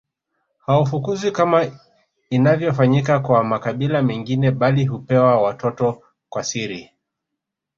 Hawafukuzwi 0.65 1.31
kama 1.31 1.71
inavyofanyika 2.29 3.19
kwa 3.19 3.43
makabila 3.43 4.01
mengine 4.01 4.51
bali 4.51 4.85
hupewa 4.85 5.41
watoto 5.41 6.01
kwa 6.29 6.43
siri 6.43 6.91